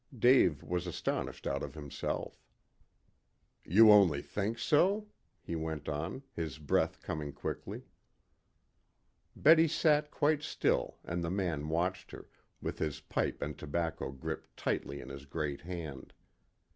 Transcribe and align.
Dave 0.17 0.63
was 0.63 0.87
astonished 0.87 1.45
out 1.45 1.61
of 1.61 1.75
himself. 1.75 2.43
"You 3.63 3.91
only 3.91 4.23
think 4.23 4.57
so?" 4.57 5.09
he 5.43 5.55
went 5.55 5.87
on, 5.87 6.23
his 6.33 6.57
breath 6.57 7.03
coming 7.03 7.31
quickly. 7.31 7.83
Betty 9.35 9.67
sat 9.67 10.09
quite 10.09 10.41
still 10.41 10.97
and 11.03 11.23
the 11.23 11.29
man 11.29 11.69
watched 11.69 12.09
her, 12.09 12.27
with 12.63 12.79
his 12.79 12.99
pipe 12.99 13.43
and 13.43 13.55
tobacco 13.59 14.09
gripped 14.09 14.57
tightly 14.57 15.01
in 15.01 15.09
his 15.09 15.27
great 15.27 15.61
hand. 15.61 16.13